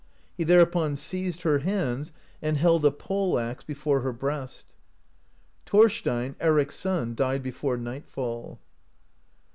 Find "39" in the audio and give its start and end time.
3.63-3.67